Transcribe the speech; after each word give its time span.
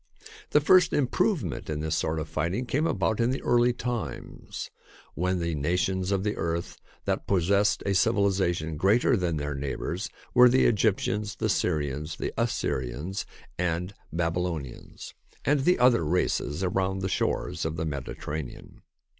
The 0.49 0.61
first 0.61 0.93
improvement 0.93 1.69
in 1.69 1.81
this 1.81 1.95
sort 1.95 2.17
of 2.19 2.27
fighting 2.27 2.65
came 2.65 2.87
about 2.87 3.19
in 3.19 3.29
the 3.29 3.43
early 3.43 3.71
times, 3.71 4.71
when 5.13 5.37
the 5.37 5.53
nations 5.53 6.09
of 6.09 6.23
the 6.23 6.35
earth 6.37 6.81
that 7.05 7.27
possessed 7.27 7.83
a 7.85 7.93
civilisation 7.93 8.77
greater 8.77 9.15
than 9.15 9.37
their 9.37 9.53
neighbours 9.53 10.09
were 10.33 10.49
the 10.49 10.65
Egyptians, 10.65 11.35
the 11.35 11.49
Syrians, 11.49 12.15
the 12.15 12.33
Assyrians, 12.35 13.27
and 13.59 13.93
Babylonians, 14.11 15.13
and 15.45 15.65
the 15.65 15.77
other 15.77 16.03
races 16.03 16.63
around 16.63 17.01
the 17.03 17.07
shores 17.07 17.63
of 17.63 17.75
the 17.75 17.85
Mediterranean. 17.85 18.81